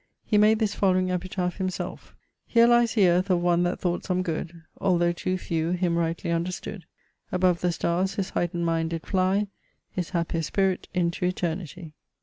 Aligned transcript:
Hee 0.25 0.39
made 0.39 0.57
this 0.57 0.73
following 0.73 1.11
epitaph 1.11 1.57
himself: 1.57 2.15
'Here 2.47 2.65
lies 2.65 2.95
the 2.95 3.07
earth 3.07 3.29
of 3.29 3.39
one 3.39 3.61
that 3.61 3.79
thought 3.79 4.03
some 4.03 4.23
good, 4.23 4.63
Although 4.79 5.11
too 5.11 5.37
few 5.37 5.73
him 5.73 5.95
rightly 5.95 6.31
understood: 6.31 6.85
Above 7.31 7.61
the 7.61 7.71
starres 7.71 8.15
his 8.15 8.31
heightned 8.31 8.65
mind 8.65 8.89
did 8.89 9.05
flye, 9.05 9.45
His 9.91 10.09
hapier 10.09 10.41
spirit 10.43 10.87
into 10.95 11.25
Eternity.' 11.27 11.93